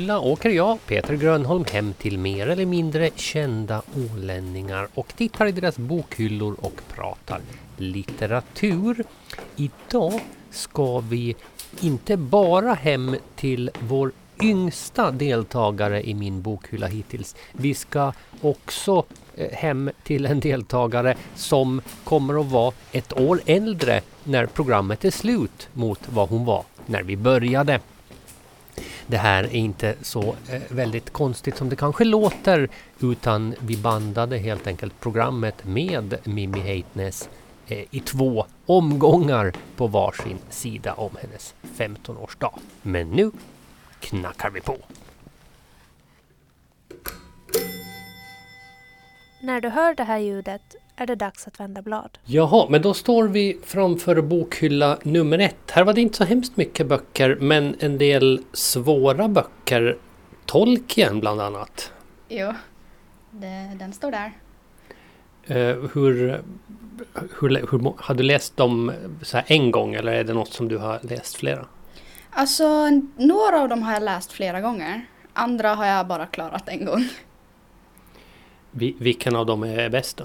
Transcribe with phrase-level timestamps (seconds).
[0.00, 3.82] Fylla åker jag, Peter Grönholm, hem till mer eller mindre kända
[4.14, 7.40] ålänningar och tittar i deras bokhyllor och pratar
[7.76, 9.04] litteratur.
[9.56, 11.36] Idag ska vi
[11.80, 17.36] inte bara hem till vår yngsta deltagare i min bokhylla hittills.
[17.52, 19.04] Vi ska också
[19.36, 25.10] eh, hem till en deltagare som kommer att vara ett år äldre när programmet är
[25.10, 27.80] slut mot vad hon var när vi började.
[29.10, 32.68] Det här är inte så eh, väldigt konstigt som det kanske låter
[33.00, 37.28] utan vi bandade helt enkelt programmet med Mimmi Heitnes
[37.66, 42.58] eh, i två omgångar på varsin sida om hennes 15-årsdag.
[42.82, 43.30] Men nu
[44.00, 44.76] knackar vi på.
[49.42, 52.18] När du hör det här ljudet är det dags att vända blad.
[52.24, 55.70] Jaha, men då står vi framför bokhylla nummer ett.
[55.70, 59.96] Här var det inte så hemskt mycket böcker, men en del svåra böcker.
[60.46, 61.92] Tolkien bland annat.
[62.28, 62.52] Jo,
[63.30, 64.32] det, den står där.
[65.46, 66.42] Eh, hur,
[67.40, 70.68] hur, hur, har du läst dem så här en gång eller är det något som
[70.68, 71.66] du har läst flera?
[72.30, 75.06] Alltså, några av dem har jag läst flera gånger.
[75.32, 77.08] Andra har jag bara klarat en gång.
[78.70, 80.24] Vi, vilken av dem är bäst då?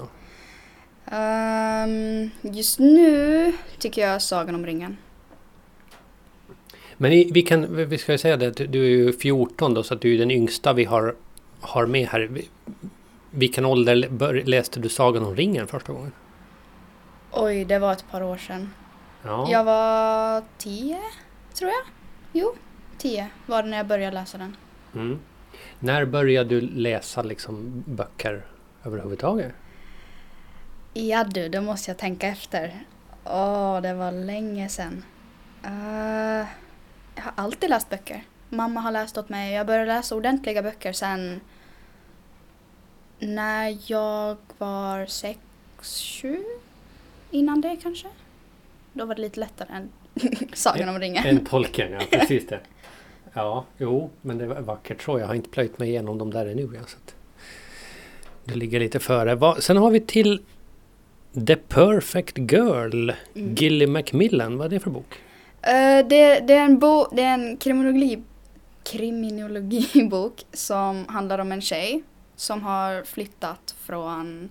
[1.12, 4.96] Um, just nu tycker jag Sagan om ringen.
[6.96, 9.94] Men i, vi, kan, vi ska ju säga det, du är ju 14 då så
[9.94, 11.14] att du är den yngsta vi har,
[11.60, 12.40] har med här.
[13.30, 16.12] Vilken ålder bör, läste du Sagan om ringen första gången?
[17.32, 18.70] Oj, det var ett par år sedan.
[19.22, 19.48] Ja.
[19.50, 20.98] Jag var tio,
[21.54, 21.82] tror jag.
[22.32, 22.54] Jo,
[22.98, 24.56] tio var det när jag började läsa den.
[24.94, 25.18] Mm.
[25.78, 28.46] När började du läsa liksom böcker
[28.84, 29.52] överhuvudtaget?
[30.98, 32.84] Ja du, då måste jag tänka efter.
[33.24, 35.04] Åh, det var länge sedan.
[35.64, 36.46] Uh,
[37.14, 38.24] jag har alltid läst böcker.
[38.48, 39.54] Mamma har läst åt mig.
[39.54, 41.40] Jag började läsa ordentliga böcker sen
[43.18, 45.40] när jag var sex,
[46.22, 46.44] sju.
[47.30, 48.08] Innan det kanske.
[48.92, 49.92] Då var det lite lättare än
[50.54, 51.26] Sagan om ringen.
[51.26, 52.60] En tolken, ja precis det.
[53.32, 55.18] Ja, jo, men det var vackert så.
[55.18, 56.70] Jag har inte plöjt mig igenom dem där ännu.
[56.74, 56.96] Ja, så
[58.44, 59.60] det ligger lite före.
[59.62, 60.42] Sen har vi till
[61.44, 63.54] The Perfect Girl, mm.
[63.54, 64.58] Gilly Macmillan.
[64.58, 65.14] Vad är det för bok?
[65.14, 68.22] Uh, det, det, är en bo, det är en kriminologi,
[68.84, 72.02] kriminologibok som handlar om en tjej
[72.36, 74.48] som har flyttat från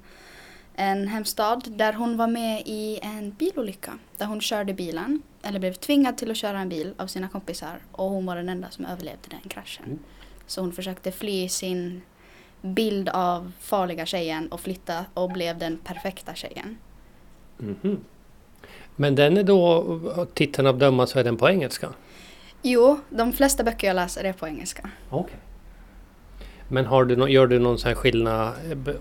[0.75, 3.97] en hemstad där hon var med i en bilolycka.
[4.17, 7.79] Där hon körde bilen, eller blev tvingad till att köra en bil av sina kompisar
[7.91, 9.85] och hon var den enda som överlevde den kraschen.
[9.85, 9.99] Mm.
[10.47, 12.01] Så hon försökte fly sin
[12.65, 16.77] bild av farliga tjejen och flytta och blev den perfekta tjejen.
[17.59, 17.97] Mm -hmm.
[18.95, 21.89] Men den är då, titeln av döma så är den på engelska?
[22.61, 24.89] Jo, de flesta böcker jag läser är på engelska.
[25.09, 25.37] Okay.
[26.67, 28.53] Men har du, gör du någon sån skillnad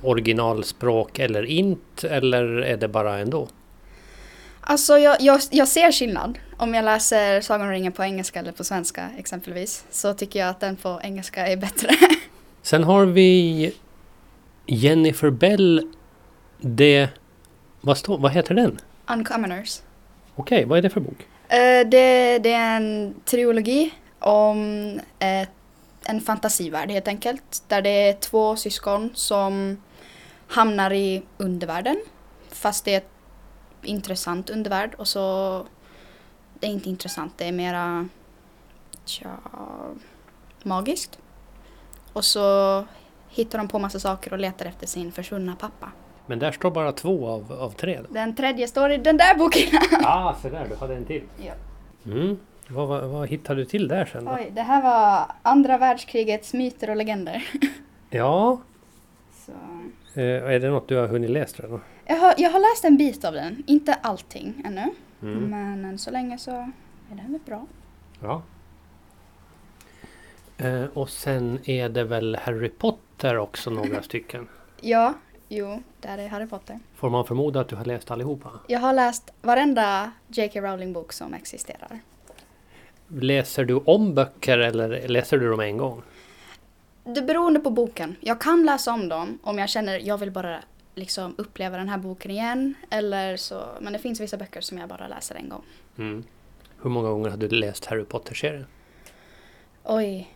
[0.02, 3.48] originalspråk eller inte eller är det bara ändå?
[4.60, 6.38] Alltså jag, jag, jag ser skillnad.
[6.56, 10.48] Om jag läser Sagan om ringen på engelska eller på svenska exempelvis så tycker jag
[10.48, 11.88] att den på engelska är bättre.
[12.64, 13.72] Sen har vi
[14.66, 15.92] Jennifer Bell.
[16.60, 17.08] Det...
[17.80, 18.80] Vad, står, vad heter den?
[19.06, 19.82] Uncommoners.
[20.34, 21.18] Okej, okay, vad är det för bok?
[21.18, 25.50] Uh, det, det, är en trilogi om ett,
[26.04, 27.62] en fantasivärld helt enkelt.
[27.68, 29.76] Där det är två syskon som
[30.48, 31.96] hamnar i undervärlden.
[32.48, 33.10] Fast det är ett
[33.82, 35.66] intressant undervärld och så...
[36.60, 38.08] Det är inte intressant, det är mera...
[39.04, 39.30] Tja,
[40.62, 41.18] magiskt.
[42.14, 42.84] Och så
[43.28, 45.92] hittar de på massa saker och letar efter sin försvunna pappa.
[46.26, 48.00] Men där står bara två av, av tre?
[48.08, 48.14] Då.
[48.14, 49.62] Den tredje står i den där boken.
[49.90, 51.22] Ja, ah, så där, du hade en till.
[51.46, 51.52] Ja.
[52.06, 52.38] Mm.
[52.68, 54.24] Vad, vad, vad hittade du till där sen?
[54.24, 54.32] Då?
[54.34, 57.44] Oj, det här var andra världskrigets myter och legender.
[58.10, 58.60] Ja.
[59.46, 59.52] Så.
[60.20, 61.80] Eh, är det något du har hunnit läsa redan?
[62.06, 64.90] Jag har, jag har läst en bit av den, inte allting ännu.
[65.22, 65.50] Mm.
[65.50, 67.66] Men än så länge så är den väl bra.
[68.20, 68.42] Ja.
[70.58, 74.48] Eh, och sen är det väl Harry Potter också några stycken?
[74.80, 75.14] Ja,
[75.48, 76.80] jo, där är Harry Potter.
[76.94, 78.50] Får man förmoda att du har läst allihopa?
[78.66, 80.60] Jag har läst varenda J.K.
[80.60, 82.00] Rowling-bok som existerar.
[83.08, 86.02] Läser du om böcker eller läser du dem en gång?
[87.04, 88.16] Det beror på boken.
[88.20, 90.58] Jag kan läsa om dem om jag känner jag vill bara
[90.94, 92.74] liksom uppleva den här boken igen.
[92.90, 95.62] Eller så, men det finns vissa böcker som jag bara läser en gång.
[95.98, 96.24] Mm.
[96.82, 98.66] Hur många gånger har du läst Harry Potter-serien?
[99.84, 100.33] Oj,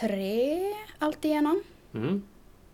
[0.00, 0.58] tre
[0.98, 1.62] alltigenom.
[1.94, 2.22] Mm.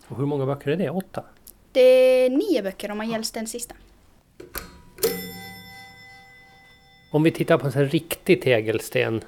[0.07, 0.89] Och hur många böcker är det?
[0.89, 1.23] Åtta?
[1.71, 3.75] Det är nio böcker om man gälls den sista.
[7.11, 9.21] Om vi tittar på en sån här riktig tegelsten.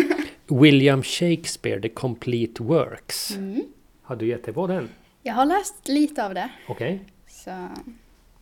[0.46, 3.30] William Shakespeare, The Complete Works.
[3.30, 3.62] Mm.
[4.02, 4.88] Har du gett dig på den?
[5.22, 6.48] Jag har läst lite av det.
[6.68, 7.00] Okej.
[7.28, 7.68] Så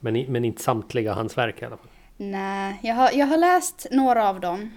[0.00, 1.86] Men, men inte samtliga hans verk i alla fall.
[2.16, 4.70] nej, jag har, jag har läst några av dem.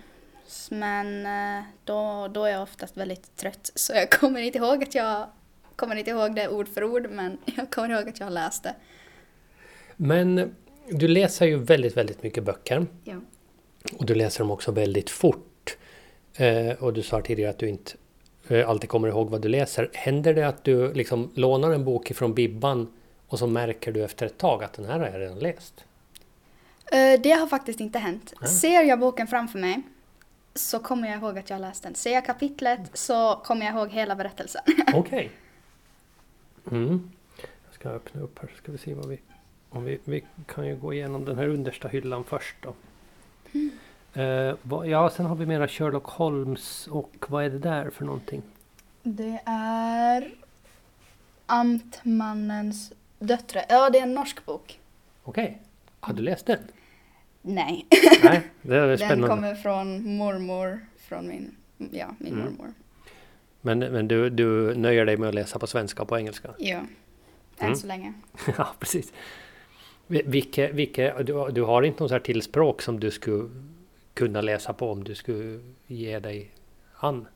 [0.72, 4.96] Men eh, då, då är jag oftast väldigt trött så jag kommer inte ihåg att
[4.96, 5.28] jag
[5.76, 8.64] kommer inte ihåg det ord för ord men jag kommer ihåg att jag har läst
[8.64, 8.76] det.
[9.96, 10.56] Men
[10.90, 12.88] du läser ju väldigt, väldigt mycket böcker.
[13.04, 13.16] Ja.
[13.98, 15.78] Och du läser dem också väldigt fort.
[16.36, 17.92] Eh, och du sa tidigare att du inte
[18.48, 19.90] eh, alltid kommer ihåg vad du läser.
[19.94, 22.94] Händer det att du liksom lånar en bok ifrån Bibban
[23.28, 25.86] och så märker du efter ett tag att den här har jag redan läst?
[27.24, 28.34] Det har faktiskt inte hänt.
[28.42, 28.46] Ah.
[28.46, 29.82] Ser jag boken framför mig
[30.54, 31.96] så kommer jag ihåg att jag läst den.
[31.96, 34.62] Ser jag kapitlet så kommer jag ihåg hela berättelsen.
[34.94, 35.32] Okej.
[36.72, 37.12] Mm.
[37.40, 39.20] Jag ska öppna upp här så ska vi se vad vi...
[39.70, 42.74] Om vi, vi kan ju gå igenom den här understa hyllan först då.
[44.22, 48.06] Eh, vad, ja, sen har vi mera Sherlock Holmes och vad är det där för
[48.06, 48.42] någonting?
[49.04, 50.34] Det är
[51.46, 53.66] Amtmannens döttrar.
[53.70, 54.80] Ja, det är en norsk bok.
[55.24, 55.62] Okej.
[56.00, 56.60] Har du läst den?
[57.42, 57.86] Nej,
[58.24, 59.28] Nej, det är den spännande.
[59.28, 61.56] kommer från mormor, från min,
[61.92, 62.46] ja, min Mm.
[62.46, 62.74] mormor.
[63.62, 66.50] Men, men du, du nöjer dig med att läsa på svenska och på engelska?
[66.60, 66.86] Ja, än
[67.66, 67.76] Mm.
[67.76, 68.14] så länge.
[68.58, 69.14] ja, precis.
[70.08, 73.50] Vi- Vilke, vilke, du, du har inte något så här till språk som du skulle
[74.14, 76.52] kunna läsa på om du skulle ge dig
[76.96, 77.28] an?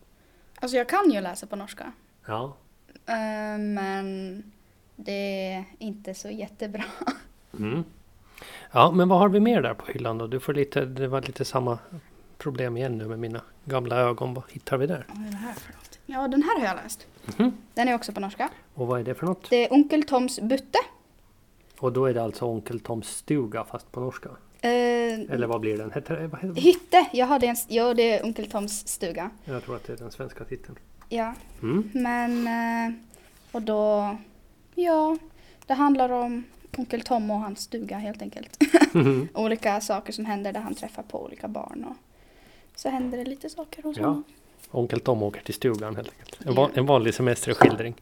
[0.59, 1.91] Alltså jag kan ju läsa på norska.
[2.27, 2.57] Ja.
[3.05, 4.43] eh, Men
[4.95, 6.83] det är inte så jättebra.
[7.59, 7.83] Mm.
[8.71, 10.27] Ja, men vad har vi mer där på hyllan då?
[10.27, 11.77] Du får lite, det var lite samma
[12.37, 14.33] problem igen nu med mina gamla ögon.
[14.33, 15.05] Vad hittar vi där?
[15.13, 15.99] Vad är det här för något?
[16.05, 17.07] Ja, den här har jag läst.
[17.37, 17.51] Mhm.
[17.73, 18.49] Den är också på norska.
[18.73, 19.49] Och vad är det för något?
[19.49, 20.79] Det är Onkel Toms Butte.
[21.79, 24.29] Och då är det alltså Onkel Toms stuga fast på norska?
[24.61, 25.91] Eh, Eller vad blir den?
[25.91, 27.05] Heter, det- vad heter, Hytte.
[27.13, 29.29] Jag hade en, ja, det är Onkel Toms stuga.
[29.45, 30.77] jag tror att det är den svenska titeln.
[31.09, 31.89] Ja, Mm.
[31.93, 32.47] men...
[32.47, 32.93] eh,
[33.51, 34.17] Och då...
[34.75, 35.17] Ja,
[35.65, 36.43] det handlar om
[36.77, 38.57] Onkel Tom och hans stuga helt enkelt.
[38.93, 39.27] Mhm.
[39.33, 41.95] olika saker som händer där han träffar på olika barn och
[42.75, 44.03] så händer det lite saker hos Ja.
[44.03, 44.23] honom.
[44.71, 46.45] Onkel Tom åker till stugan helt enkelt.
[46.45, 47.95] En, van, en vanlig semesterskildring.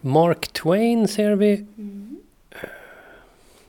[0.00, 1.54] Mark Twain ser vi.
[1.76, 2.16] Mm.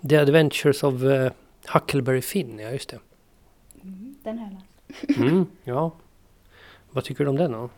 [0.09, 1.31] The Adventures of eh,
[1.73, 2.99] Huckleberry Finn, ja just det.
[3.83, 4.51] Mm, Den har
[5.07, 5.17] jag.
[5.17, 5.91] Mm, ja.
[6.91, 7.69] Vad tycker du om den då?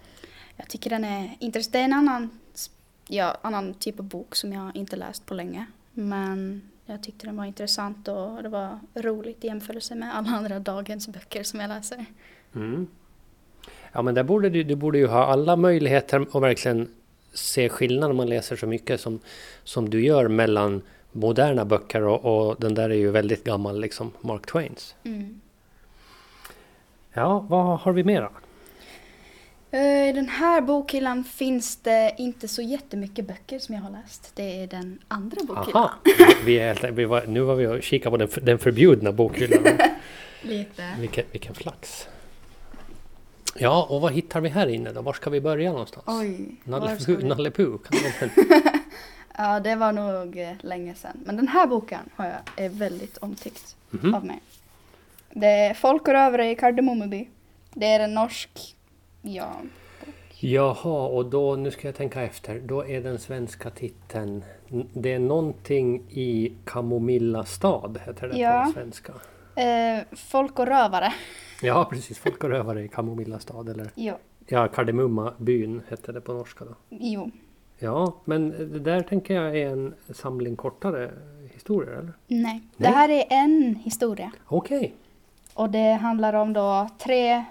[0.57, 1.73] Jag tycker den är intressant.
[1.73, 2.29] Det är en annan,
[3.11, 5.65] ja, annan typ av bok som jag inte läst på länge.
[5.93, 10.59] Men jag tyckte den var intressant och det var roligt i jämförelse med alla andra
[10.59, 12.05] dagens böcker som jag läser.
[12.55, 12.87] Mm.
[13.91, 16.89] Ja men där borde du, du borde ju ha alla möjligheter att verkligen
[17.33, 19.19] se skillnad om man läser så mycket som,
[19.63, 20.81] som du gör mellan
[21.11, 24.95] moderna böcker och, och den där är ju väldigt gammal liksom, Mark Twains.
[25.03, 25.41] Mm.
[27.13, 28.25] Ja, vad har vi mera?
[28.25, 28.50] Eh,
[29.73, 34.31] I den här bokhyllan finns det inte så jättemycket böcker som jag har läst.
[34.35, 35.83] Det är den andra bokhyllan.
[35.83, 35.91] Aha!
[36.45, 39.63] Vi är helt, vi var, nu var vi och kikade på den, den förbjudna bokhyllan.
[40.41, 40.95] Lite.
[40.99, 42.07] vilken, vilken flax!
[43.55, 45.01] Ja, och vad hittar vi här inne då?
[45.01, 46.03] Var ska vi börja någonstans?
[46.07, 46.55] Oj.
[46.63, 47.77] Nalle Puh?
[49.37, 51.17] Ja, det var nog eh, länge sedan.
[51.25, 54.13] Men den här boken har jag, är väldigt omtyckt Mhm.
[54.15, 54.39] av mig.
[55.33, 57.27] Det är Folk och rövare i Kardemommeby.
[57.73, 58.75] Det är en norsk,
[59.21, 59.51] ja,
[60.43, 64.43] Jaha, och då, nu ska jag tänka efter, då är den svenska titeln
[64.93, 68.63] Det är någonting i Kamomilla stad, heter det Ja.
[68.65, 69.13] på svenska.
[69.55, 71.13] eh, Folk och rövare.
[71.61, 72.19] Ja, precis.
[72.19, 74.13] Folk och rövare i Kamomilla stad, eller Jo,
[74.47, 76.75] ja, Kardemumma byn hette det på norska då.
[76.89, 77.31] jo.
[77.79, 81.11] Ja, men det där tänker jag är en samling kortare
[81.53, 82.13] historier, eller?
[82.27, 82.61] Nej.
[82.77, 82.91] Det Nej.
[82.93, 84.31] här är en historia.
[84.47, 84.93] Okej.
[85.53, 87.45] Och det handlar om då tre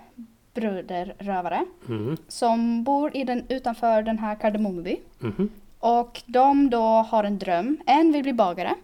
[0.54, 2.16] bruderrövare Mm.
[2.28, 4.96] som bor i den, utanför den här Kardemommeby.
[5.18, 5.48] Mhm.
[5.78, 7.76] Och de då har en dröm.
[7.86, 8.74] En vill bli bagare.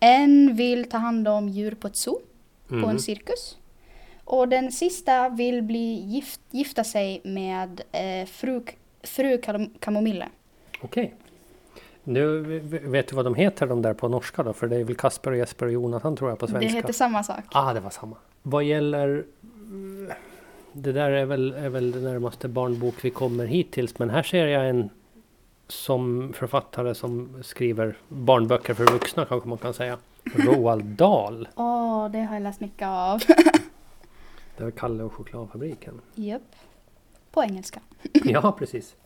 [0.00, 2.20] En vill ta hand om djur på ett zoo,
[2.68, 2.88] på Mhm.
[2.90, 3.56] en cirkus.
[4.24, 8.62] Och den sista vill bli gift, gifta sig med eh, fru,
[9.02, 10.28] fru Kam- Kamomille.
[10.80, 11.14] Okej.
[12.04, 14.52] Nu v- vet du vad de heter de där på norska då?
[14.52, 16.76] För det är väl Kasper och Jesper och Jonathan tror jag på Det svenska.
[16.76, 17.44] heter samma sak.
[17.52, 18.16] Ah, det var samma.
[18.42, 19.24] Vad gäller...
[20.82, 23.98] Det där är väl, är väl det närmaste barnbok vi kommer hittills.
[23.98, 24.90] Men här ser jag en
[25.68, 29.98] som författare som skriver barnböcker för vuxna kanske man kan säga.
[30.24, 31.48] Roald Dahl.
[31.56, 33.20] Åh, det har jag läst mycket av.
[34.56, 36.00] Det är Kalle och chokladfabriken.
[36.14, 36.56] Japp.
[37.30, 37.80] På engelska.
[38.24, 38.96] Ja, precis.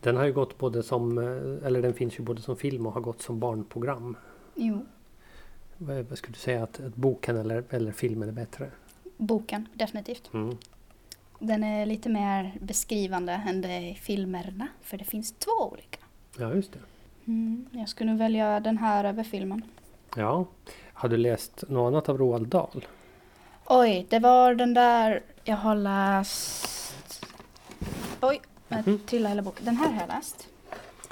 [0.00, 2.92] Den har ju gått både som, eh, eller den finns ju både som film och
[2.92, 4.16] har gått som barnprogram.
[4.54, 4.86] Jo.
[5.78, 8.70] vad vad skulle du säga att, att boken eller, eller filmen är bättre?
[9.16, 10.30] Boken, definitivt.
[10.34, 10.56] Mm.
[11.38, 15.98] Den är lite mer beskrivande än det i filmerna, för det finns två olika.
[16.38, 16.78] Ja, just det.
[17.26, 19.62] Mm, jag skulle välja den här över filmen.
[20.16, 20.44] Ja.
[20.92, 22.86] Har du läst något annat av Roald Dahl?
[23.66, 27.26] Oj, det var den där jag har läst...
[28.20, 28.98] Oj, jag Mhm.
[28.98, 29.64] trillade hela boken.
[29.64, 30.48] Den här har jag läst.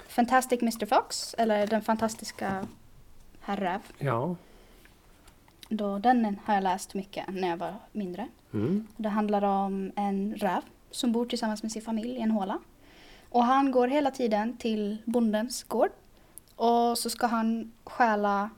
[0.09, 2.67] Fantastic Mr Fox, eller Den fantastiska
[3.41, 3.81] Herr Räv.
[3.99, 4.37] Ja.
[5.73, 8.29] Då, den har jag läst mycket när jag var mindre.
[8.53, 8.87] Mm.
[8.97, 12.59] Det handlar om en räv som bor tillsammans med sin familj i en håla.
[13.29, 15.91] Och han går hela tiden till bondens gård.
[16.57, 18.51] Och så ska han stjäla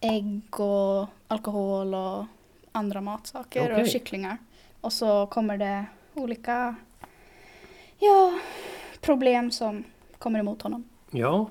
[0.00, 2.24] ägg och alkohol och
[2.72, 3.88] andra matsaker och Okej.
[3.88, 4.38] kycklingar.
[4.80, 6.74] Och så kommer det olika
[7.98, 8.38] ja,
[9.00, 9.84] problem som
[10.18, 10.84] kommer emot honom.
[11.10, 11.48] Ja.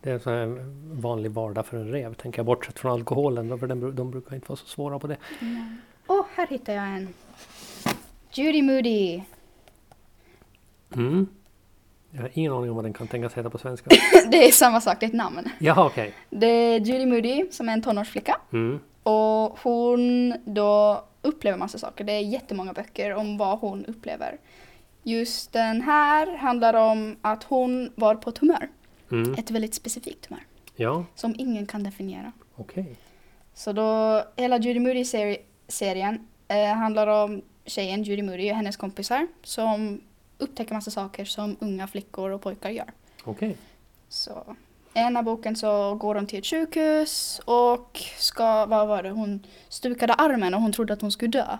[0.00, 2.46] Det är en vanlig vardag för en rev, tänker jag.
[2.46, 5.16] Bortsett från alkoholen, för den, de brukar inte vara så svåra på det.
[6.06, 7.08] Och här hittar jag en.
[8.32, 9.22] Judy Moody.
[10.94, 11.26] Mm.
[12.10, 13.90] Jag har ingen aning om vad den kan tänkas heta på svenska.
[14.30, 15.50] det är samma sak, det är ett namn.
[15.58, 16.14] Jaha, okej.
[16.30, 18.36] Det är Judy Moody som är en tonårsflicka.
[18.52, 18.80] Mm.
[19.02, 22.04] Och hon då upplever massa saker.
[22.04, 24.38] Det är jättemånga böcker om vad hon upplever.
[25.02, 28.68] Just den här handlar om att hon var på ett humör.
[29.10, 29.34] Mm.
[29.34, 30.44] Ett väldigt specifikt humör.
[30.76, 32.32] Ja, Som ingen kan definiera.
[32.56, 32.96] okej.
[33.54, 40.00] Så då, hela Judy Moody-serien eh, handlar om tjejen Judy Moody och hennes kompisar som
[40.38, 42.92] upptäcker massa saker som unga flickor och pojkar gör.
[43.24, 43.56] Okej.
[44.08, 44.56] Så
[44.94, 49.46] i ena boken så går de till ett sjukhus och ska, vad var det, hon
[49.68, 51.58] stukade armen och hon trodde att hon skulle dö.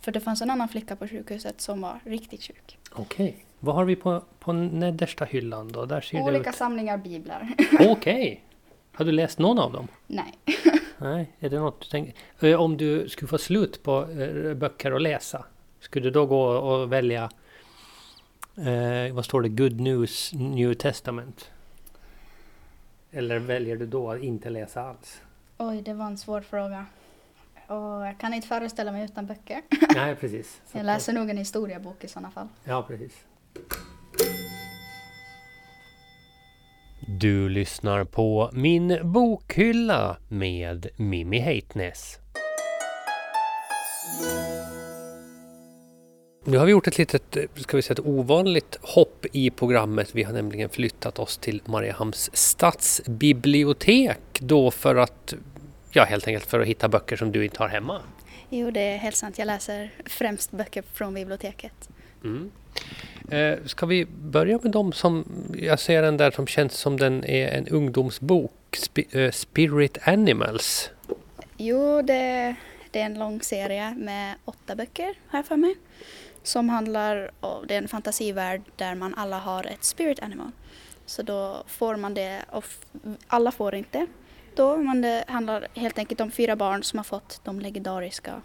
[0.00, 2.78] För det fanns en annan flicka på sjukhuset som var riktigt sjuk.
[2.92, 3.44] Okej.
[3.58, 5.84] Vad har vi på, på nedersta hyllan då?
[5.84, 6.54] Där ser Olika det ut...
[6.54, 7.48] samlingar biblar.
[7.80, 8.44] Okej.
[8.92, 9.88] Har du läst någon av dem?
[10.06, 10.34] Nej.
[10.98, 12.14] Nej, är det något du tänker...
[12.40, 15.44] Eh, Om du skulle få slut på eh, böcker att läsa,
[15.80, 17.30] skulle du då gå och välja...
[18.56, 19.48] Eh, vad står det?
[19.48, 21.50] Good News New Testament?
[23.10, 25.20] Eller väljer du då att inte läsa alls?
[25.58, 26.86] Oj, det var en svår fråga.
[27.70, 29.62] Och jag kan inte föreställa mig utan böcker.
[29.94, 30.60] Nej, precis.
[30.72, 32.48] Så Jag läser nog en historiebok i sådana fall.
[32.64, 33.12] Ja, precis.
[37.18, 42.18] Du lyssnar på Min bokhylla med Mimmi Heitness.
[46.44, 50.14] Nu har vi gjort ett litet, ska vi säga ett ovanligt hopp i programmet.
[50.14, 55.34] Vi har nämligen flyttat oss till Mariehamns stadsbibliotek då för att,
[55.92, 58.02] ja helt enkelt för att hitta böcker som du inte har hemma.
[58.50, 59.38] Jo, det är helt sant.
[59.38, 61.88] Jag läser främst böcker från biblioteket.
[62.24, 62.50] Mm.
[63.30, 67.24] Eh, ska vi börja med de som, jag ser den där som känns som den
[67.24, 70.90] är en ungdomsbok, Spi- eh, Spirit Animals.
[71.56, 72.54] Jo, det,
[72.90, 75.74] det är en lång serie med åtta böcker här för mig.
[76.42, 80.50] Som handlar om, det är en fantasivärld där man alla har ett spirit animal.
[81.06, 82.64] Så då får man det, och
[83.26, 84.06] alla får inte
[84.60, 88.42] då, men det handlar helt enkelt om fyra barn som har fått de legendariska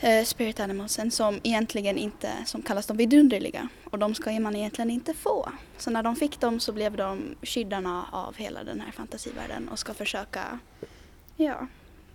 [0.00, 3.68] eh, spirit animalsen som egentligen inte, som kallas de vidunderliga.
[3.84, 5.48] Och de ska man egentligen inte få.
[5.76, 9.78] Så när de fick dem så blev de skyddarna av hela den här fantasivärlden och
[9.78, 10.58] ska försöka,
[11.36, 11.66] ja,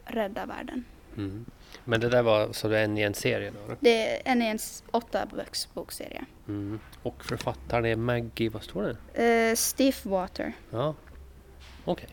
[0.05, 0.85] rädda världen.
[1.17, 1.45] Mm.
[1.85, 3.75] Men det där var så det är en i en serie då?
[3.79, 4.59] Det är en i en
[4.91, 6.25] åtta böcks bokserie.
[6.47, 6.79] Mm.
[7.03, 9.49] Och författaren är Maggie, vad står det?
[9.49, 10.53] Uh, Steve Water.
[10.69, 10.95] Ja,
[11.85, 12.09] okej.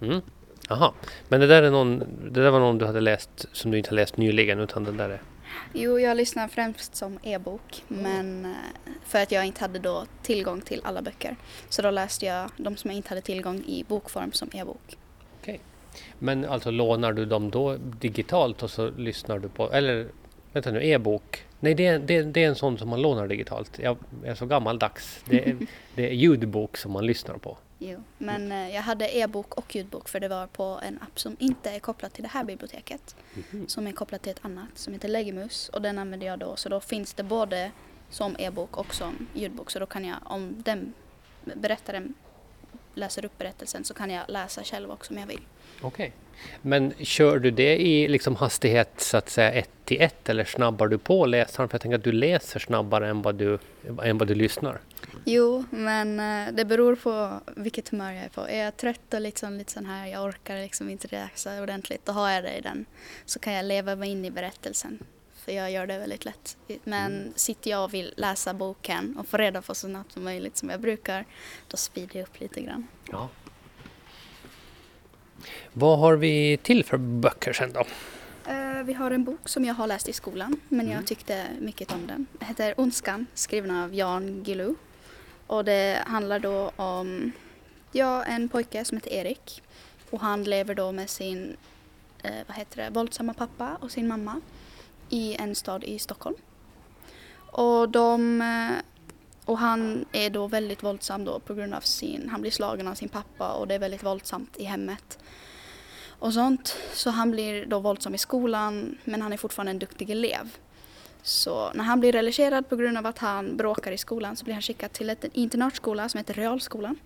[0.00, 0.20] Mm.
[0.68, 0.92] Jaha,
[1.28, 1.98] men det där, är någon,
[2.30, 4.96] det där var någon du hade läst som du inte har läst nyligen utan den
[4.96, 5.22] där är...
[5.72, 8.50] Jo, jag lyssnar främst som e-bok, men eh,
[9.04, 11.36] för att jag inte hade då tillgång till alla böcker.
[11.68, 14.96] Så då läste jag de som jag inte hade tillgång i bokform som e-bok.
[16.18, 20.06] Men alltså lånar du dem då digitalt och så lyssnar du på, eller
[20.52, 21.44] vänta nu, e-bok?
[21.60, 23.78] Nej, det är, det, det är en sån som man lånar digitalt.
[23.78, 25.24] Jag är så gammaldags.
[25.24, 25.56] Det är,
[25.94, 27.58] det är ljudbok som man lyssnar på.
[27.82, 31.36] Jo, men eh, jag hade e-bok och ljudbok för det var på en app som
[31.38, 33.16] inte är kopplad till det här biblioteket.
[33.66, 36.56] Som är kopplad till ett annat som heter Legimus och den använder jag då.
[36.56, 37.70] Så då finns det både
[38.10, 39.70] som e-bok och som ljudbok.
[39.70, 40.92] Så då kan jag, om den
[41.44, 42.14] berättaren
[42.94, 45.40] läser upp berättelsen så kan jag läsa själv också om jag vill.
[45.80, 46.12] Okej.
[46.62, 50.88] Men kör du det i liksom hastighet så att säga ett till ett eller snabbar
[50.88, 51.68] du på läsaren?
[51.68, 53.58] För jag tänker att du läser snabbare än vad du,
[54.02, 54.80] än vad du lyssnar.
[55.24, 58.48] Jo, men eh, det beror på vilket humör jag är på.
[58.48, 62.12] Är jag trött och liksom, lite sån här, jag orkar liksom inte läsa ordentligt, då
[62.12, 62.84] har jag det i den.
[63.24, 64.98] Så kan jag leva mig in i berättelsen.
[65.34, 66.56] För jag gör det väldigt lätt.
[66.84, 70.56] Men sitter jag och vill läsa boken och få reda på så snabbt som möjligt
[70.56, 71.24] som jag brukar,
[71.68, 72.86] då speedar jag upp lite grann.
[73.12, 73.28] Ja.
[75.72, 77.84] Vad har vi till för böcker sen då?
[78.50, 80.92] Eh, vi har en bok som jag har läst i skolan men Mm.
[80.92, 82.26] jag tyckte mycket om den.
[82.38, 84.74] Den heter Ondskan skriven av Jan Guillou.
[85.50, 87.32] Och det handlar då om
[87.92, 89.62] ja, en pojke som heter Erik.
[90.10, 91.56] Och han lever då med sin
[92.22, 94.40] eh, vad heter det, våldsamma pappa och sin mamma
[95.08, 96.36] i en stad i Stockholm.
[97.46, 98.84] Och de eh,
[99.44, 102.94] och han är då väldigt våldsam då på grund av sin, han blir slagen av
[102.94, 105.18] sin pappa och det är väldigt våldsamt i hemmet
[106.08, 106.76] och sånt.
[106.94, 110.56] Så han blir då våldsam i skolan men han är fortfarande en duktig elev.
[111.22, 114.54] Så när han blir relegerad på grund av att han bråkar i skolan så blir
[114.54, 116.96] han skickad till en internatskola som heter Realskolan.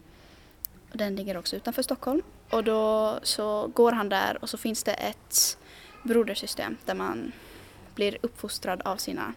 [0.90, 2.23] Och Den ligger också utanför Stockholm.
[2.50, 5.59] Och då så går han där och så finns det ett
[6.02, 7.33] brodersystem där man
[7.94, 9.35] blir uppfostrad av sina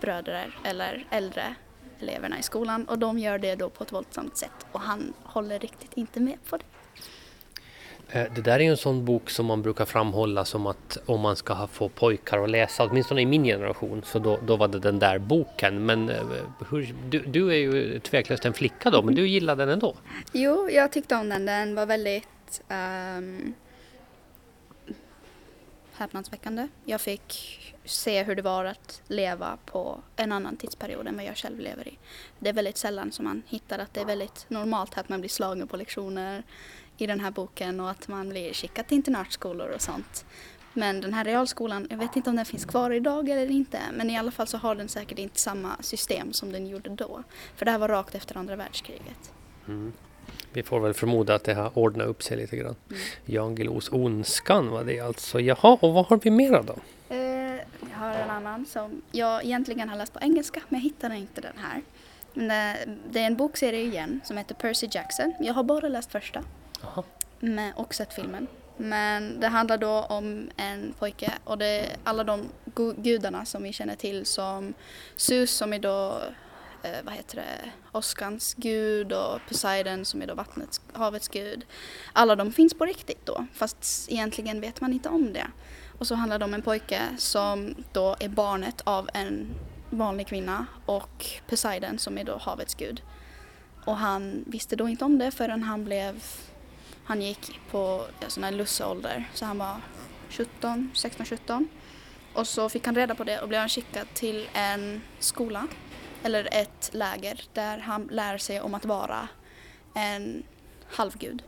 [0.00, 1.54] bröder eller äldre
[2.00, 5.58] eleverna i skolan och de gör det då på ett våldsamt sätt och han håller
[5.58, 6.64] riktigt inte med på det.
[8.12, 11.20] Eh, det där är ju en sån bok som man brukar framhålla som att om
[11.20, 14.78] man ska få pojkar att läsa, åtminstone i min generation, så då, då var det
[14.78, 15.86] den där boken.
[15.86, 16.22] Men eh,
[16.70, 19.94] hur, du, du är ju tveklöst en flicka då, men du gillade den ändå?
[20.32, 21.46] Jo, jag tyckte om den.
[21.46, 23.54] Den var väldigt um,
[25.92, 26.68] häpnadsväckande.
[26.84, 31.36] Jag fick se hur det var att leva på en annan tidsperiod än vad jag
[31.36, 31.98] själv lever i.
[32.38, 35.30] Det är väldigt sällan som man hittar att det är väldigt normalt att man blir
[35.30, 36.42] slagen på lektioner
[37.02, 40.24] i den här boken och att man blir skickad till internatskolor och sånt.
[40.74, 44.10] Men den här realskolan, jag vet inte om den finns kvar idag eller inte, men
[44.10, 47.22] i alla fall så har den säkert inte samma system som den gjorde då.
[47.56, 49.32] För det här var rakt efter andra världskriget.
[49.68, 49.92] Mm.
[50.52, 52.76] Vi får väl förmoda att det har ordnat upp sig lite grann.
[52.90, 53.02] Mm.
[53.24, 55.40] Jan Guillous Ondskan var det alltså.
[55.40, 56.76] Jaha, och vad har vi mera då?
[57.08, 57.18] Eh,
[57.90, 61.40] jag har en annan som jag egentligen har läst på engelska men jag hittade inte
[61.40, 61.82] den här.
[62.34, 65.34] Men det, det är en bokserie igen som heter Percy Jackson.
[65.40, 66.44] Jag har bara läst första
[67.40, 68.46] med, och sett filmen.
[68.76, 72.48] Men det handlar då om en pojke och det är alla de
[72.96, 74.74] gudarna som vi känner till som
[75.16, 76.20] Zeus som är då
[76.82, 81.66] eh, vad heter det, Oskans gud och Poseidon som är då vattnets, havets gud.
[82.12, 85.46] Alla de finns på riktigt då fast egentligen vet man inte om det.
[85.98, 89.54] Och så handlar det om en pojke som då är barnet av en
[89.90, 93.02] vanlig kvinna och Poseidon som är då havets gud.
[93.84, 96.22] Och han visste då inte om det förrän han blev,
[97.04, 99.80] han gick på sån här lusseålder så han var
[100.30, 101.68] 17, 16-17.
[102.34, 105.66] Och så fick han reda på det och blev han skickad till en skola
[106.22, 109.28] eller ett läger där han lär sig om att vara
[109.94, 110.42] en
[110.90, 111.42] halvgud.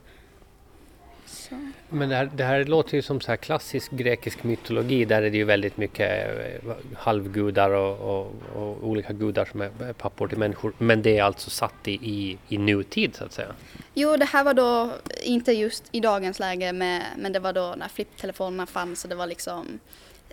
[1.49, 1.71] Så.
[1.89, 5.05] Men det här, det här låter ju som så här klassisk grekisk mytologi.
[5.05, 6.29] Där är det ju väldigt mycket
[6.65, 10.73] eh, halvgudar och, och, och olika gudar som är pappor till människor.
[10.79, 13.53] Men det är alltså satt i, i, i nutid så att säga.
[13.95, 14.91] Jo, det här var då
[15.23, 19.17] inte just i dagens läge med, men det var då när flipptelefonerna fanns och det
[19.17, 19.79] var liksom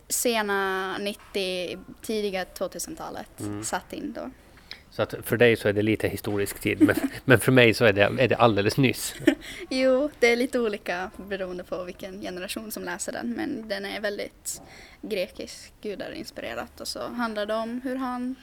[0.08, 3.64] sena 90, tidiga 2000-talet Mm.
[3.64, 4.32] satt in då.
[4.92, 6.82] Så att för dig så är det lite historisk tid.
[6.82, 9.16] Men, men för mig så är det, är det alldeles nyss.
[9.70, 14.02] Jo, det är lite olika beroende på vilken generation som läser den men den är
[14.02, 14.62] väldigt
[15.02, 18.36] grekisk gudarinspirerat och så handlar det om hur han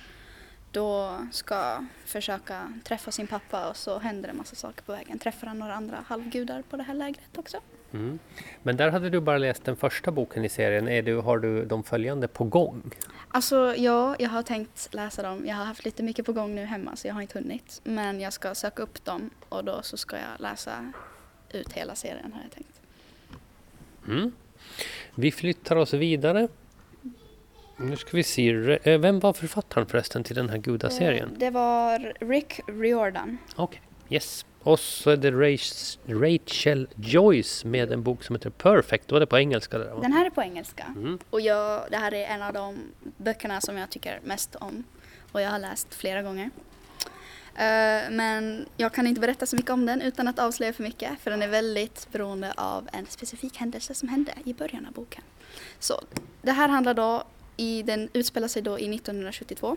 [0.72, 5.18] då ska försöka träffa sin pappa och så händer det en massa saker på vägen.
[5.18, 7.60] Träffar han några andra halvgudar på det här lägret också?
[7.92, 8.18] Mm.
[8.62, 10.88] Men där hade du bara läst den första boken i serien.
[10.88, 12.82] Är du, har du de följande på gång?
[13.28, 15.46] Alltså ja, jag har tänkt läsa dem.
[15.46, 17.80] Jag har haft lite mycket på gång nu hemma så jag har inte hunnit.
[17.84, 20.92] Men jag ska söka upp dem och då så ska jag läsa
[21.52, 22.80] ut hela serien har jag tänkt.
[24.08, 24.32] Mm.
[25.14, 26.48] Vi flyttar oss vidare.
[27.76, 28.78] Nu ska vi se.
[28.82, 31.28] Eh, Vem var författaren förresten till den här gudaserien?
[31.32, 33.38] Eh, Det var Rick Riordan.
[33.56, 34.44] Okej, yes.
[34.62, 39.08] Och så är det Rach- Rachel Joyce med en bok som heter Perfect.
[39.08, 40.00] Då var det på engelska där va?
[40.00, 40.94] Den här är på engelska.
[40.96, 41.18] Mm.
[41.30, 42.78] Och jag, det här är en av de
[43.16, 44.84] böckerna som jag tycker mest om.
[45.32, 46.50] Och jag har läst flera gånger.
[47.54, 51.20] Eh, men jag kan inte berätta så mycket om den utan att avslöja för mycket.
[51.20, 55.22] För den är väldigt beroende av en specifik händelse som hände i början av boken.
[55.78, 56.00] Så
[56.42, 57.24] det här handlar då,
[57.56, 59.76] i, den utspelar sig då i 1972.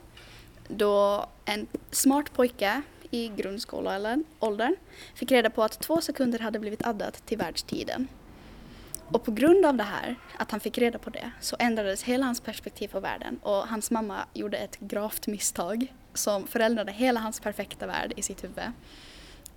[0.68, 4.76] Då en smart pojke i grundskoleåldern
[5.16, 8.08] fick reda på att två sekunder hade blivit addat till världstiden.
[9.12, 12.26] Och på grund av det här, att han fick reda på det, så ändrades hela
[12.26, 17.40] hans perspektiv på världen och hans mamma gjorde ett gravt misstag som förändrade hela hans
[17.40, 18.72] perfekta värld i sitt huvud.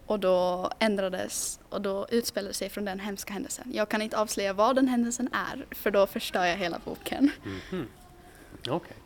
[0.06, 3.70] Och då ändrades och då utspelade sig från den hemska händelsen.
[3.74, 7.30] Jag kan inte avslöja vad den händelsen är för då förstör jag hela boken.
[7.70, 7.88] Mhm.
[8.68, 8.96] Okej.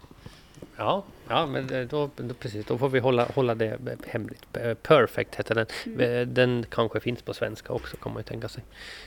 [0.80, 4.56] Ja, ja men det- då, då, precis, då får vi hålla, hålla det hemligt.
[4.56, 5.66] Eh, Perfect heter den.
[5.86, 6.00] Mm.
[6.00, 8.62] Eh, Den kanske finns på svenska också kan man ju tänka sig.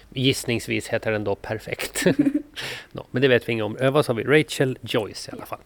[0.10, 2.06] Gissningsvis heter den då Perfekt.
[2.92, 3.78] no, men det vet vi inget om.
[3.78, 4.24] Eh, Vad sa vi?
[4.24, 5.60] Rachel Joyce i alla fall.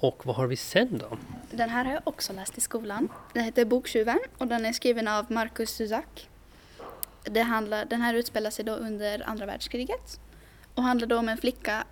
[0.00, 1.18] Och vad har vi sen då?
[1.50, 3.08] Den här har jag också läst i skolan.
[3.32, 6.28] Den heter Boktjuven och den är skriven av Marcus Zuzak.
[7.24, 10.20] Det handlar, den här utspelar sig då under andra världskriget
[10.78, 11.84] och handlar då om en flicka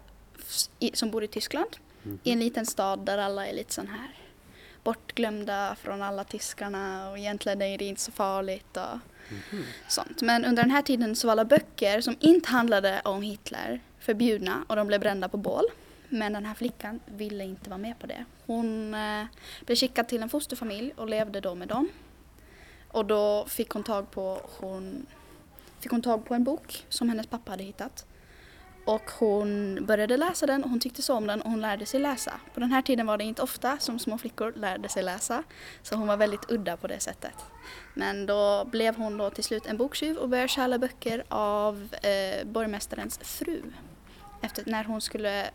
[0.92, 1.76] som bor i Tyskland
[2.22, 4.14] i en liten stad där alla är lite sån här
[4.84, 8.98] bortglömda från alla tyskarna och egentligen är det inte så farligt och
[9.88, 10.22] sånt.
[10.22, 14.64] Men under den här tiden så var alla böcker som inte handlade om Hitler förbjudna
[14.68, 15.64] och de blev brända på bål.
[16.08, 18.24] Men den här flickan ville inte vara med på det.
[18.46, 19.26] Hon eh,
[19.64, 21.88] blev skickad till en fosterfamilj och levde då med dem.
[22.88, 25.06] Och då fick hon tag på, hon,
[25.80, 28.06] fick hon tag på en bok som hennes pappa hade hittat.
[28.86, 32.00] Och hon började läsa den och hon tyckte så om den och hon lärde sig
[32.00, 32.32] läsa.
[32.54, 35.42] På den här tiden var det inte ofta som små flickor lärde sig läsa.
[35.82, 37.34] Så hon var väldigt udda på det sättet.
[37.94, 42.46] Men då blev hon då till slut en boktjuv och började stjäla böcker av eh,
[42.46, 43.62] borgmästarens fru.
[44.42, 45.50] Efter när hon skulle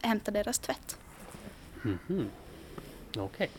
[0.00, 0.98] hämta deras tvätt.
[1.82, 2.30] Mhm.
[3.18, 3.50] Okej.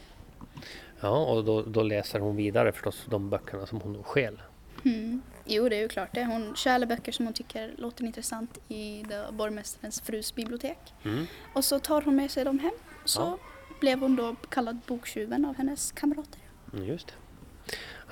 [1.00, 4.42] Ja, och då, då läser hon vidare förstås de böckerna som hon då stjäl.
[4.88, 5.22] Mm.
[5.46, 6.26] Jo, det är ju klart det.
[6.26, 10.78] Hon stjäl böcker som hon tycker låter intressant i borgmästarens frus bibliotek.
[11.06, 11.26] Mm.
[11.54, 12.72] Och så tar hon med sig dem hem.
[13.06, 13.38] Så Ja.
[13.80, 16.40] blev hon då kallad boktjuven av hennes kamrater.
[16.74, 17.14] Mm, Just det.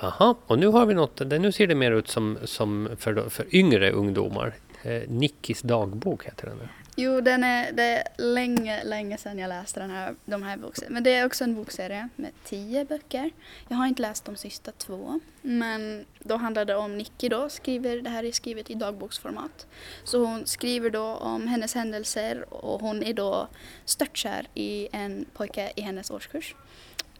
[0.05, 3.55] Aha, och nu har vi något, nu ser det mer ut som, som för, för
[3.55, 4.53] yngre ungdomar.
[4.83, 6.57] Eh, Nickis dagbok heter den.
[6.57, 6.69] där.
[6.97, 10.93] Jo, den är, det är länge, länge sedan jag läste den här, de här bokserierna.
[10.93, 13.29] Men det är också en bokserie med tio böcker.
[13.67, 15.19] Jag har inte läst de sista två.
[15.41, 19.67] Men då handlar det om Nicky då, skriver, det här är skrivet i dagboksformat.
[20.03, 23.47] Så hon skriver då om hennes händelser och hon är då
[23.85, 26.55] störtkär i en pojke i hennes årskurs.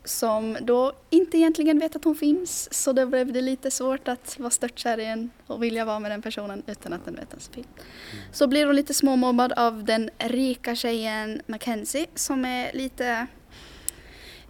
[0.06, 4.40] Som då inte egentligen vet att hon finns så då blev det lite svårt att
[4.40, 7.48] vara störtkär i en och vilja vara med den personen utan att den vet ens
[7.48, 7.68] finns.
[8.32, 13.28] Så blir hon lite småmobbad av den rika tjejen Mackenzie som är lite,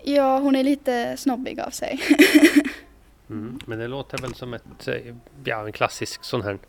[0.04, 2.02] ja hon är lite snobbig av sig.
[3.30, 3.60] Mm.
[3.66, 4.88] Men det låter väl som ett,
[5.44, 6.60] ja, en klassisk sån här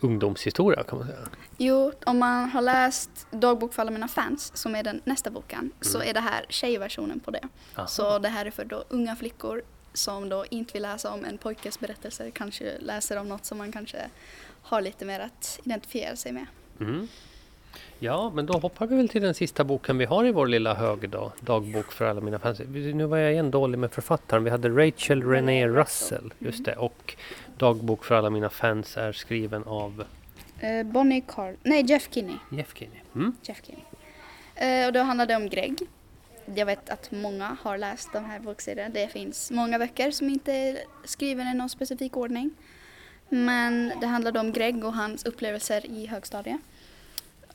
[0.00, 1.18] ungdomshistoria kan man säga.
[1.56, 5.70] Jo, om man har läst Dagbok för alla mina fans som är den nästa boken
[5.80, 7.48] så är det här tjejversionen på det.
[7.74, 7.86] Aha.
[7.86, 11.38] Så det här är för då unga flickor som då inte vill läsa om en
[11.38, 13.98] pojkes berättelser, kanske läser om något som man kanske
[14.62, 16.46] har lite mer att identifiera sig med.
[16.80, 17.08] Mm.
[17.98, 20.74] Ja, men då hoppar vi väl till den sista boken vi har i vår lilla
[20.74, 21.32] hög då.
[21.40, 22.60] Dagbok för alla mina fans.
[22.68, 24.44] Nu var jag igen dålig med författaren.
[24.44, 26.76] Vi hade Rachel Renée Russell, just det.
[26.76, 27.16] Och
[27.56, 30.04] Dagbok för alla mina fans är skriven av
[30.60, 32.36] Eh, Bonnie Carl, nej Jeff Kinney.
[32.50, 33.00] Jeff Kinney.
[33.14, 33.36] Mm.
[33.42, 33.82] Jeff Kinney.
[34.54, 35.78] Eh, och då handlar det om Greg.
[36.54, 38.88] Jag vet att många har läst de här bokserierna.
[38.88, 42.50] Det finns många böcker som inte är skrivna i någon specifik ordning.
[43.28, 46.60] Men det handlar då om Greg och hans upplevelser i högstadiet.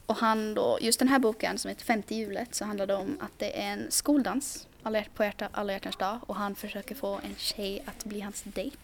[0.06, 3.18] Och han då, just den här boken som heter Femte hjulet så handlar det om
[3.20, 7.20] att det är en skoldans alla på hjärta, alla hjärtans dag och han försöker få
[7.24, 8.78] en tjej att bli hans dejt.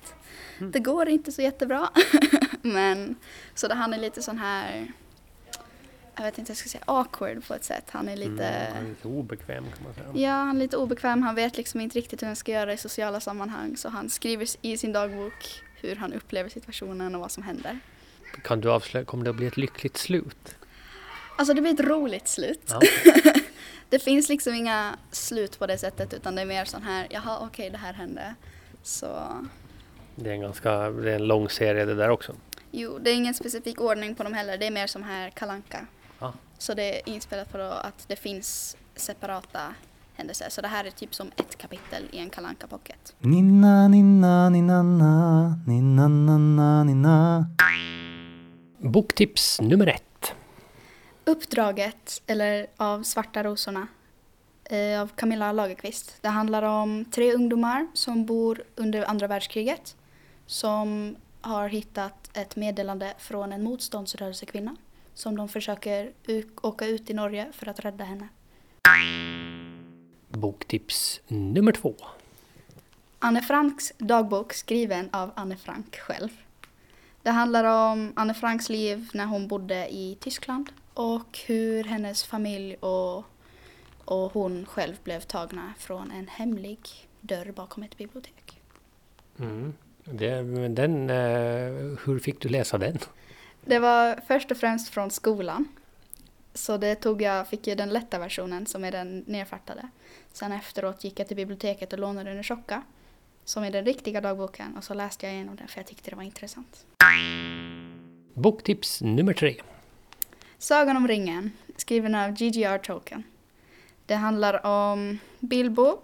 [0.59, 1.89] Det går inte så jättebra.
[2.61, 3.15] Men
[3.55, 4.87] så det, han är lite sån här
[6.15, 7.83] jag vet inte, jag ska säga awkward på ett sätt.
[7.91, 10.27] Han är lite, Mm, han är lite obekväm kan man säga.
[10.27, 11.23] ja, han är lite obekväm.
[11.23, 13.77] Han vet liksom inte riktigt hur han ska göra i sociala sammanhang.
[13.77, 17.79] Så han skriver i sin dagbok hur han upplever situationen och vad som händer.
[18.43, 20.55] Kan du avslöja, kommer det att bli ett lyckligt slut?
[21.37, 22.61] Alltså det blir ett roligt slut.
[22.69, 22.81] Ja.
[23.89, 27.39] Det finns liksom inga slut på det sättet utan det är mer sån här, jaha
[27.41, 28.35] okej det här hände.
[28.83, 29.07] Så
[30.15, 32.33] Det är en ganska det är en lång serie det där också.
[32.71, 34.57] jo, det är ingen specifik ordning på dem heller.
[34.57, 35.85] Det är mer som här kalanka.
[36.19, 36.33] Ja.
[36.57, 39.59] Så det är inspelat på då att det finns separata
[40.15, 40.47] händelser.
[40.49, 43.15] Så det här är typ som ett kapitel i en kalanka pocket.
[43.19, 47.45] Ninna, ninna, ninna, na, ninna, na, na, ninna.
[48.77, 50.03] Boktips nummer ett.
[51.27, 53.87] Uppdraget, eller av Svarta rosorna,
[54.63, 56.21] eh, av Camilla Lagerqvist.
[56.21, 59.95] Det handlar om tre ungdomar som bor under andra världskriget.
[60.45, 64.75] Som har hittat ett meddelande från en motståndsrörelsekvinna.
[65.13, 66.11] Som de försöker
[66.61, 68.27] åka ut i Norge för att rädda henne.
[70.29, 71.95] Boktips nummer två.
[73.19, 76.29] Anne Franks dagbok skriven av Anne Frank själv.
[77.27, 82.75] Det handlar om Anne Franks liv när hon bodde i Tyskland och hur hennes familj
[82.75, 83.17] och,
[84.05, 86.79] och hon själv blev tagna från en hemlig
[87.21, 88.61] dörr bakom ett bibliotek.
[89.39, 89.73] Mm.
[90.03, 92.99] Det, den, eh, hur fick du läsa den?
[93.65, 95.67] Det var först och främst från skolan
[96.53, 99.89] Så det tog jag, fick jag den lätta versionen som är den nerfattade.
[100.33, 102.83] Sen efteråt gick jag till biblioteket och lånade den tjocka.
[103.47, 106.15] Som är den riktiga dagboken och så läste jag igenom den för jag tyckte det
[106.15, 106.85] var intressant.
[108.33, 109.55] Boktips nummer tre.
[110.57, 112.77] Sagan om ringen, skriven av G.G.R.
[112.77, 113.23] Tolkien.
[114.05, 116.01] Det handlar om Bilbo,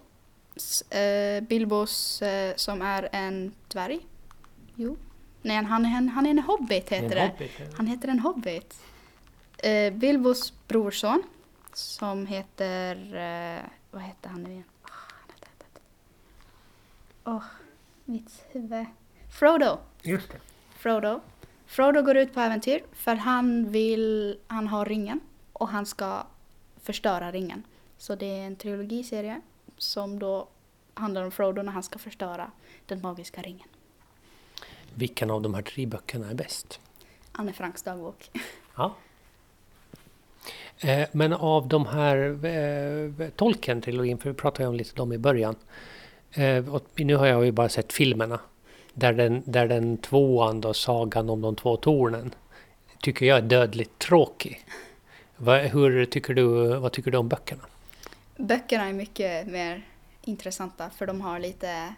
[0.89, 3.99] eh, Bilbos som som är en dvärg.
[4.75, 4.97] Jo.
[5.41, 7.49] Nej, han, han, han är en hobbit heter det.
[7.77, 8.79] Han heter en hobbit.
[9.58, 11.23] Eh, Bilbos brorson
[11.73, 12.95] som heter...
[13.15, 14.63] Eh, vad heter han nu igen?
[14.84, 15.82] Åh, han heter- heter- heter.
[17.26, 17.44] Åh,
[18.06, 18.86] mitt huvud.
[19.32, 19.78] Frodo.
[20.02, 20.38] Just det.
[20.76, 21.20] Frodo.
[21.66, 25.20] Frodo går ut på äventyr för han vill, han har ringen
[25.54, 26.24] och han ska
[26.84, 27.64] förstöra ringen.
[27.98, 29.42] Så det är en trilogiserie
[29.78, 30.48] som då
[30.94, 32.52] handlar om Frodo när han ska förstöra
[32.86, 33.68] den magiska ringen.
[34.96, 36.80] Vilken av de här tre böckerna är bäst?
[37.32, 38.32] Anne Franks dagbok.
[38.76, 38.96] Ja.
[40.80, 45.18] Eh, Men av de här eh, Tolkien-trilogin, för vi pratade ju om lite dem i
[45.18, 45.56] början.
[46.36, 46.65] Eh,
[46.96, 48.39] nu har jag ju bara sett filmerna.
[48.93, 52.36] Där den, där den tvåan då, Sagan om de två tornen,
[53.02, 54.65] tycker jag är dödligt tråkig.
[55.38, 57.63] Vad, hur tycker du, vad tycker du om böckerna?
[58.38, 59.86] Böckerna är mycket mer
[60.22, 61.93] intressanta för de har lite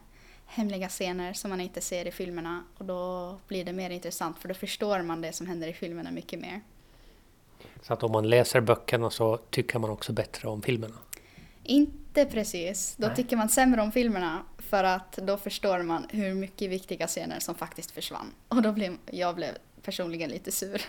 [0.45, 4.47] hemliga scener som man inte ser i filmerna och då blir det mer intressant för
[4.47, 6.61] då förstår man det som händer i filmerna mycket mer.
[7.81, 10.95] Så att om man läser böckerna så tycker man också bättre om filmerna.
[11.65, 12.95] Inte precis.
[12.97, 13.15] Då Nej.
[13.15, 17.55] tycker man sämre om filmerna för att då förstår man hur mycket viktiga scener som
[17.55, 18.31] faktiskt försvann.
[18.47, 19.51] Och då blev jag blev
[19.81, 20.81] personligen lite sur.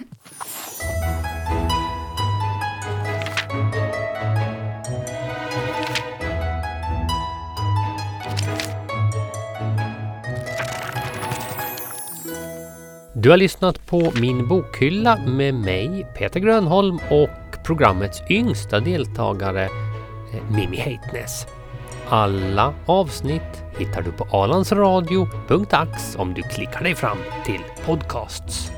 [13.15, 19.69] Du har lyssnat på Min bokhylla med mig, Peter Grönholm och programmets yngsta deltagare,
[20.33, 21.47] Eh, Mimmi Heitnes.
[22.09, 28.76] Alla avsnitt hittar du på alandsradio.ax om du klickar dig fram till podcasts.